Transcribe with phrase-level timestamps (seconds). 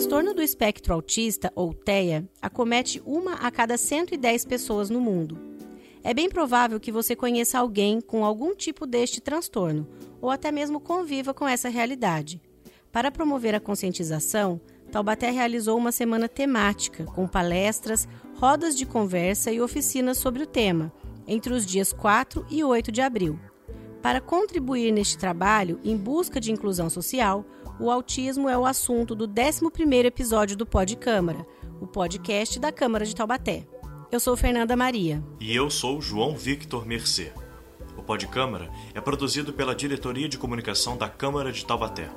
[0.00, 5.38] transtorno do espectro autista, ou TEA, acomete uma a cada 110 pessoas no mundo.
[6.02, 9.86] É bem provável que você conheça alguém com algum tipo deste transtorno,
[10.18, 12.40] ou até mesmo conviva com essa realidade.
[12.90, 14.58] Para promover a conscientização,
[14.90, 20.90] Taubaté realizou uma semana temática, com palestras, rodas de conversa e oficinas sobre o tema,
[21.28, 23.38] entre os dias 4 e 8 de abril.
[24.00, 27.44] Para contribuir neste trabalho em busca de inclusão social,
[27.80, 31.46] o autismo é o assunto do 11º episódio do Pod Câmara,
[31.80, 33.66] o podcast da Câmara de Taubaté.
[34.12, 35.24] Eu sou Fernanda Maria.
[35.40, 37.32] E eu sou João Victor Mercê.
[37.96, 42.10] O Pod Câmara é produzido pela Diretoria de Comunicação da Câmara de Taubaté.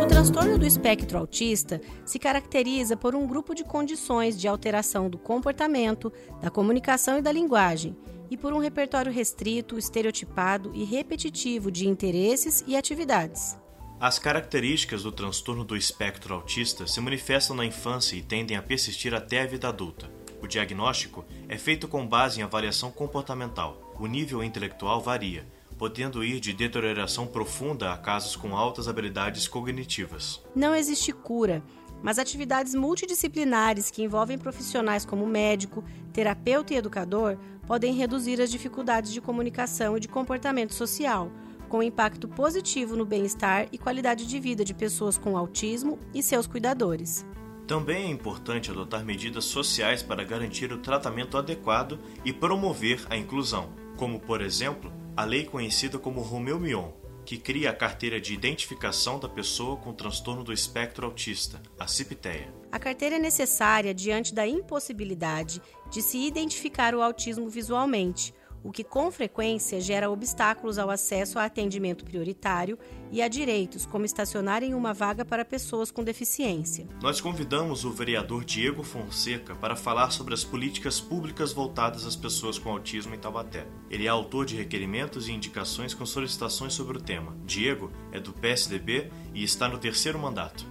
[0.00, 5.18] O transtorno do espectro autista se caracteriza por um grupo de condições de alteração do
[5.18, 7.96] comportamento, da comunicação e da linguagem,
[8.30, 13.56] e por um repertório restrito, estereotipado e repetitivo de interesses e atividades.
[14.00, 19.14] As características do transtorno do espectro autista se manifestam na infância e tendem a persistir
[19.14, 20.10] até a vida adulta.
[20.42, 23.94] O diagnóstico é feito com base em avaliação comportamental.
[23.98, 25.46] O nível intelectual varia,
[25.78, 30.42] podendo ir de deterioração profunda a casos com altas habilidades cognitivas.
[30.54, 31.62] Não existe cura,
[32.02, 39.12] mas atividades multidisciplinares que envolvem profissionais como médico, terapeuta e educador podem reduzir as dificuldades
[39.12, 41.30] de comunicação e de comportamento social,
[41.68, 46.46] com impacto positivo no bem-estar e qualidade de vida de pessoas com autismo e seus
[46.46, 47.26] cuidadores.
[47.66, 53.70] Também é importante adotar medidas sociais para garantir o tratamento adequado e promover a inclusão,
[53.96, 56.90] como, por exemplo, a lei conhecida como Romeu-Mion,
[57.24, 62.52] que cria a carteira de identificação da pessoa com transtorno do espectro autista, a CIPTEA.
[62.70, 68.82] A carteira é necessária diante da impossibilidade de se identificar o autismo visualmente, o que
[68.82, 72.78] com frequência gera obstáculos ao acesso a atendimento prioritário
[73.12, 76.88] e a direitos, como estacionar em uma vaga para pessoas com deficiência.
[77.02, 82.58] Nós convidamos o vereador Diego Fonseca para falar sobre as políticas públicas voltadas às pessoas
[82.58, 83.66] com autismo em Taubaté.
[83.90, 87.36] Ele é autor de requerimentos e indicações com solicitações sobre o tema.
[87.44, 90.66] Diego é do PSDB e está no terceiro mandato.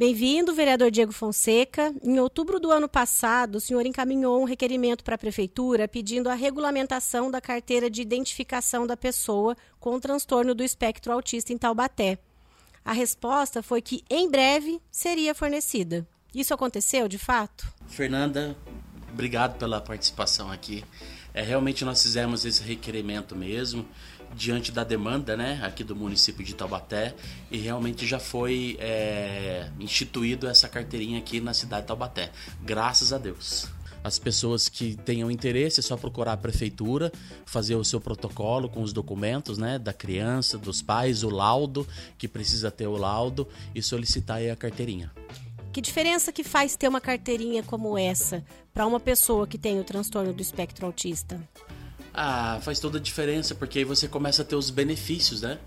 [0.00, 1.94] Bem-vindo, vereador Diego Fonseca.
[2.02, 6.34] Em outubro do ano passado, o senhor encaminhou um requerimento para a Prefeitura pedindo a
[6.34, 12.18] regulamentação da carteira de identificação da pessoa com transtorno do espectro autista em Taubaté.
[12.82, 16.08] A resposta foi que, em breve, seria fornecida.
[16.34, 17.70] Isso aconteceu, de fato?
[17.86, 18.56] Fernanda,
[19.12, 20.82] obrigado pela participação aqui.
[21.34, 23.86] É, realmente nós fizemos esse requerimento mesmo
[24.34, 27.14] diante da demanda né, aqui do município de Taubaté
[27.50, 32.30] e realmente já foi é, instituído essa carteirinha aqui na cidade de Taubaté.
[32.62, 33.68] Graças a Deus.
[34.02, 37.12] As pessoas que tenham interesse é só procurar a prefeitura,
[37.44, 41.86] fazer o seu protocolo com os documentos né, da criança, dos pais, o laudo,
[42.16, 45.12] que precisa ter o laudo, e solicitar aí a carteirinha.
[45.70, 48.42] Que diferença que faz ter uma carteirinha como essa
[48.72, 51.38] para uma pessoa que tem o transtorno do espectro autista?
[52.12, 55.58] Ah, faz toda a diferença, porque aí você começa a ter os benefícios, né?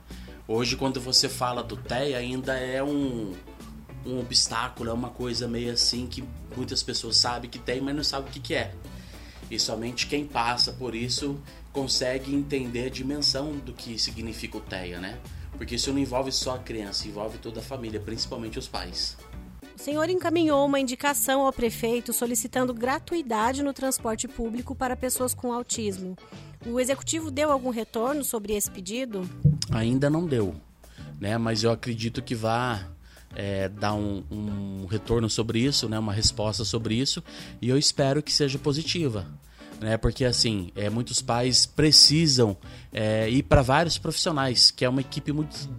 [0.48, 3.34] Hoje, quando você fala do TEA, ainda é um,
[4.06, 6.24] um obstáculo, é uma coisa meio assim que
[6.56, 8.74] muitas pessoas sabem que tem, mas não sabem o que, que é.
[9.50, 11.40] E somente quem passa por isso
[11.72, 15.18] consegue entender a dimensão do que significa o TEA, né?
[15.58, 19.16] Porque isso não envolve só a criança, envolve toda a família, principalmente os pais.
[19.84, 26.16] Senhor encaminhou uma indicação ao prefeito solicitando gratuidade no transporte público para pessoas com autismo.
[26.66, 29.30] O executivo deu algum retorno sobre esse pedido?
[29.70, 30.56] Ainda não deu,
[31.20, 31.38] né?
[31.38, 32.88] Mas eu acredito que vá
[33.36, 36.00] é, dar um, um retorno sobre isso, né?
[36.00, 37.22] Uma resposta sobre isso
[37.62, 39.28] e eu espero que seja positiva
[39.84, 39.98] né?
[39.98, 42.58] Porque assim, é, muitos pais precisam
[42.92, 45.32] é, ir para vários profissionais, que é uma equipe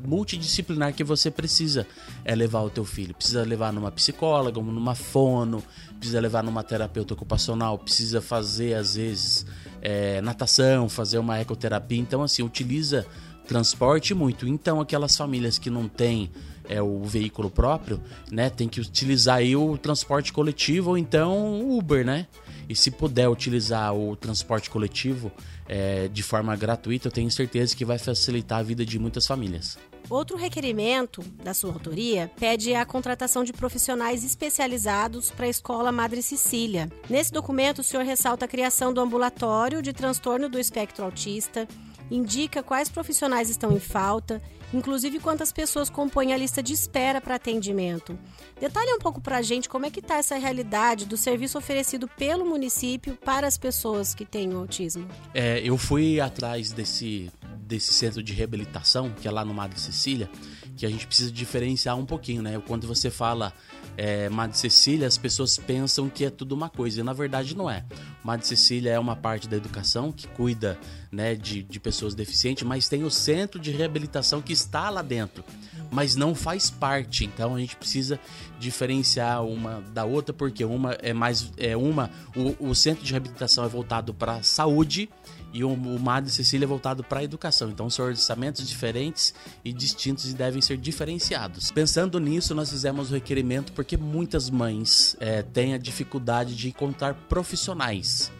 [0.04, 1.86] multidisciplinar que você precisa
[2.24, 3.14] é, levar o teu filho.
[3.14, 5.62] Precisa levar numa psicóloga, numa fono,
[5.98, 9.46] precisa levar numa terapeuta ocupacional, precisa fazer às vezes
[9.80, 11.98] é, natação, fazer uma ecoterapia.
[11.98, 13.06] Então assim, utiliza
[13.48, 14.46] transporte muito.
[14.46, 16.30] Então aquelas famílias que não têm
[16.68, 18.00] é o veículo próprio,
[18.30, 22.26] né, tem que utilizar aí o transporte coletivo ou então o Uber, né?
[22.68, 25.30] E se puder utilizar o transporte coletivo
[25.68, 29.78] é, de forma gratuita, eu tenho certeza que vai facilitar a vida de muitas famílias.
[30.08, 36.22] Outro requerimento da sua autoria pede a contratação de profissionais especializados para a Escola Madre
[36.22, 36.90] Cecília.
[37.08, 41.66] Nesse documento, o senhor ressalta a criação do ambulatório de transtorno do espectro autista,
[42.10, 44.42] indica quais profissionais estão em falta,
[44.74, 48.18] inclusive quantas pessoas compõem a lista de espera para atendimento.
[48.60, 52.08] Detalhe um pouco para a gente como é que está essa realidade do serviço oferecido
[52.08, 55.08] pelo município para as pessoas que têm autismo.
[55.32, 57.30] É, eu fui atrás desse
[57.64, 60.28] desse centro de reabilitação, que é lá no Madre Cecília,
[60.76, 62.60] que a gente precisa diferenciar um pouquinho, né?
[62.66, 63.52] Quando você fala
[63.96, 67.70] é, Madre Cecília, as pessoas pensam que é tudo uma coisa, e na verdade não
[67.70, 67.84] é.
[68.22, 70.78] Madre Cecília é uma parte da educação que cuida
[71.12, 75.44] né, de, de pessoas deficientes, mas tem o centro de reabilitação que está lá dentro,
[75.90, 77.24] mas não faz parte.
[77.24, 78.18] Então a gente precisa
[78.58, 81.52] diferenciar uma da outra, porque uma é mais.
[81.56, 85.08] É uma, o, o centro de reabilitação é voltado para saúde
[85.54, 87.70] e o, o Cecília é voltado para a educação.
[87.70, 89.32] Então são orçamentos diferentes
[89.64, 91.70] e distintos e devem ser diferenciados.
[91.70, 97.14] Pensando nisso, nós fizemos o requerimento porque muitas mães é, têm a dificuldade de encontrar
[97.28, 98.32] profissionais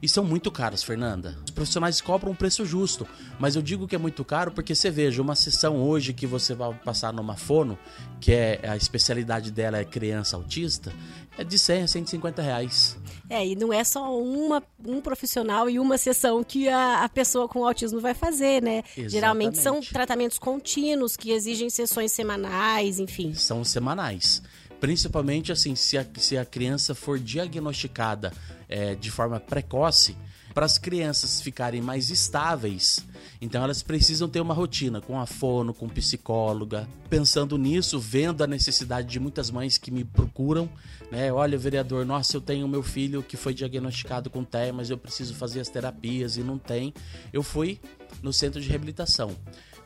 [0.00, 1.36] e são muito caros, Fernanda.
[1.44, 3.06] Os profissionais cobram um preço justo,
[3.38, 6.54] mas eu digo que é muito caro porque você veja, uma sessão hoje que você
[6.54, 7.78] vai passar numa fono,
[8.20, 10.92] que é a especialidade dela é criança autista,
[11.36, 12.96] é de 100 a 150 reais.
[13.30, 17.48] É, e não é só uma, um profissional e uma sessão que a, a pessoa
[17.48, 18.78] com autismo vai fazer, né?
[18.78, 19.10] Exatamente.
[19.10, 23.34] Geralmente são tratamentos contínuos que exigem sessões semanais, enfim.
[23.34, 24.42] São semanais.
[24.80, 28.32] Principalmente assim, se a, se a criança for diagnosticada
[28.68, 30.16] é, de forma precoce,
[30.54, 33.04] para as crianças ficarem mais estáveis,
[33.40, 36.88] então elas precisam ter uma rotina com a fono, com psicóloga.
[37.08, 40.68] Pensando nisso, vendo a necessidade de muitas mães que me procuram,
[41.12, 41.32] né?
[41.32, 45.34] Olha, vereador, nossa, eu tenho meu filho que foi diagnosticado com TEA, mas eu preciso
[45.34, 46.92] fazer as terapias e não tem.
[47.32, 47.80] Eu fui
[48.20, 49.36] no centro de reabilitação.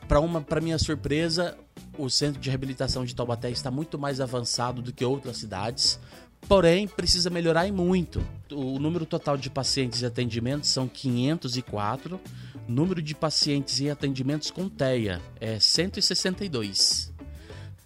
[0.07, 1.55] Para uma, para minha surpresa,
[1.97, 5.99] o centro de reabilitação de Taubaté está muito mais avançado do que outras cidades,
[6.47, 8.25] porém precisa melhorar e muito.
[8.51, 12.19] O número total de pacientes e atendimentos são 504,
[12.67, 17.13] número de pacientes e atendimentos com TEA é 162.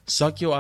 [0.05, 0.51] Só que o,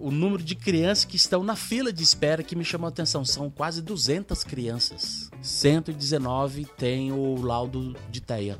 [0.00, 3.24] o número de crianças que estão na fila de espera que me chamou a atenção
[3.24, 5.30] são quase 200 crianças.
[5.40, 8.58] 119 tem o laudo de TEA.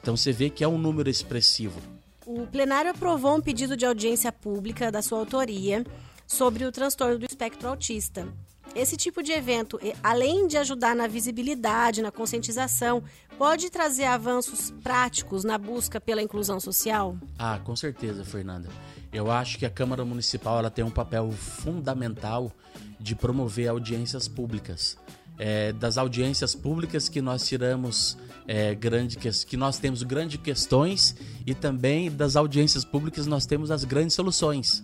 [0.00, 1.97] Então você vê que é um número expressivo.
[2.30, 5.82] O plenário aprovou um pedido de audiência pública da sua autoria
[6.26, 8.28] sobre o transtorno do espectro autista.
[8.74, 13.02] Esse tipo de evento, além de ajudar na visibilidade, na conscientização,
[13.38, 17.16] pode trazer avanços práticos na busca pela inclusão social?
[17.38, 18.68] Ah, com certeza, Fernanda.
[19.10, 22.52] Eu acho que a Câmara Municipal ela tem um papel fundamental
[23.00, 24.98] de promover audiências públicas.
[25.38, 31.14] É, das audiências públicas que nós tiramos é, grande que nós temos grandes questões
[31.46, 34.82] e também das audiências públicas nós temos as grandes soluções.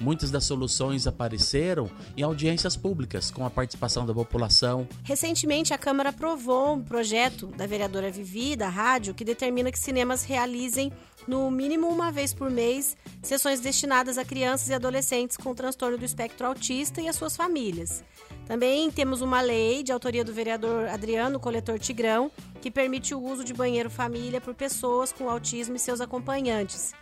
[0.00, 4.86] Muitas das soluções apareceram em audiências públicas, com a participação da população.
[5.02, 10.22] Recentemente, a Câmara aprovou um projeto da vereadora Vivi, da rádio, que determina que cinemas
[10.22, 10.92] realizem,
[11.26, 16.04] no mínimo uma vez por mês, sessões destinadas a crianças e adolescentes com transtorno do
[16.04, 18.04] espectro autista e as suas famílias.
[18.46, 23.42] Também temos uma lei de autoria do vereador Adriano Coletor Tigrão, que permite o uso
[23.42, 26.92] de banheiro família por pessoas com autismo e seus acompanhantes.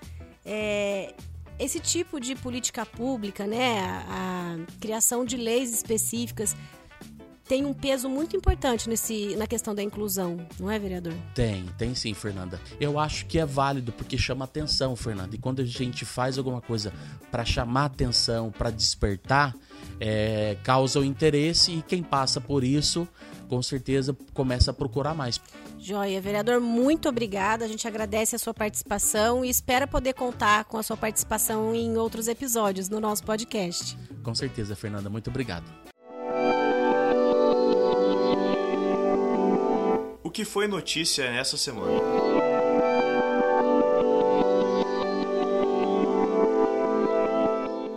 [0.44, 1.14] É,
[1.58, 6.56] esse tipo de política pública, né, a, a, criação de leis específicas,
[7.46, 11.12] tem um peso muito importante nesse, na questão da inclusão, não é, vereador?
[11.34, 12.58] Tem, tem sim, Fernanda.
[12.80, 15.34] Eu acho que é válido porque chama atenção, Fernanda.
[15.36, 16.92] E quando a gente faz alguma coisa
[17.30, 19.54] para chamar atenção, para despertar,
[20.00, 23.06] é, causa o interesse e quem passa por isso,
[23.49, 25.41] com certeza, começa a procurar mais.
[25.79, 27.65] Joia, vereador, muito obrigada.
[27.65, 31.96] A gente agradece a sua participação e espera poder contar com a sua participação em
[31.96, 33.96] outros episódios no nosso podcast.
[34.22, 35.65] Com certeza, Fernanda, muito obrigado.
[40.22, 42.33] O que foi notícia essa semana?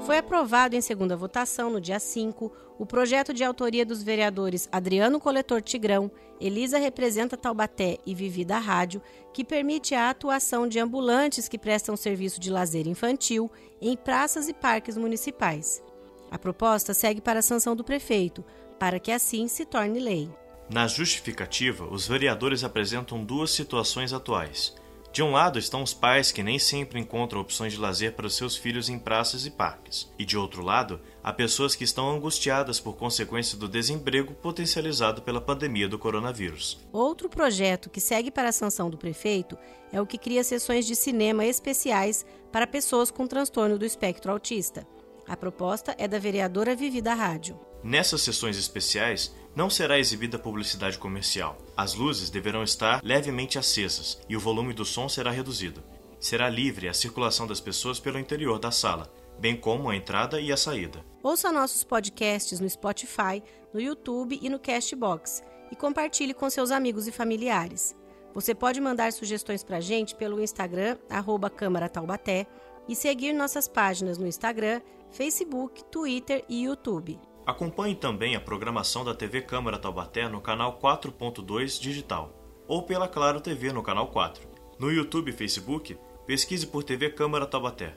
[0.07, 2.49] Foi aprovado em segunda votação, no dia 5,
[2.79, 6.09] o projeto de autoria dos vereadores Adriano Coletor Tigrão,
[6.39, 9.01] Elisa Representa Taubaté e Vivi da Rádio,
[9.33, 14.53] que permite a atuação de ambulantes que prestam serviço de lazer infantil em praças e
[14.53, 15.83] parques municipais.
[16.31, 18.45] A proposta segue para a sanção do prefeito,
[18.79, 20.29] para que assim se torne lei.
[20.69, 24.73] Na justificativa, os vereadores apresentam duas situações atuais.
[25.11, 28.35] De um lado estão os pais que nem sempre encontram opções de lazer para os
[28.35, 32.79] seus filhos em praças e parques, e de outro lado, há pessoas que estão angustiadas
[32.79, 36.77] por consequência do desemprego potencializado pela pandemia do coronavírus.
[36.91, 39.57] Outro projeto que segue para a sanção do prefeito
[39.91, 44.85] é o que cria sessões de cinema especiais para pessoas com transtorno do espectro autista.
[45.27, 47.59] A proposta é da vereadora Vivi da Rádio.
[47.83, 51.57] Nessas sessões especiais, não será exibida publicidade comercial.
[51.77, 55.83] As luzes deverão estar levemente acesas e o volume do som será reduzido.
[56.19, 60.51] Será livre a circulação das pessoas pelo interior da sala, bem como a entrada e
[60.51, 61.05] a saída.
[61.21, 67.07] Ouça nossos podcasts no Spotify, no YouTube e no Castbox e compartilhe com seus amigos
[67.07, 67.95] e familiares.
[68.33, 72.47] Você pode mandar sugestões para a gente pelo Instagram, arroba Câmara Taubaté,
[72.89, 74.81] e seguir nossas páginas no Instagram,
[75.11, 77.19] Facebook, Twitter e YouTube.
[77.47, 82.37] Acompanhe também a programação da TV Câmara Taubaté no canal 4.2 digital
[82.67, 84.45] ou pela Claro TV no canal 4.
[84.77, 87.95] No YouTube e Facebook, pesquise por TV Câmara Taubaté.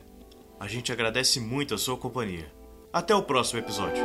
[0.61, 2.49] A gente agradece muito a sua companhia.
[2.93, 4.05] Até o próximo episódio.